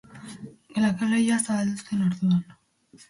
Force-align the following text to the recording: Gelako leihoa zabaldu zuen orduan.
Gelako 0.77 1.09
leihoa 1.11 1.37
zabaldu 1.43 1.85
zuen 1.85 2.03
orduan. 2.07 2.41